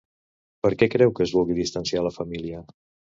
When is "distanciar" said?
1.59-2.01